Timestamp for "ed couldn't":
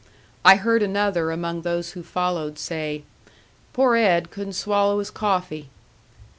3.95-4.53